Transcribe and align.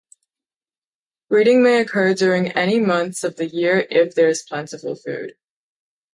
Breeding 1.29 1.61
may 1.61 1.79
occur 1.79 2.15
during 2.15 2.53
any 2.53 2.79
months 2.79 3.23
of 3.23 3.35
the 3.35 3.45
year 3.45 3.85
if 3.91 4.15
there 4.15 4.29
is 4.29 4.41
plentiful 4.41 4.95
food. 4.95 5.35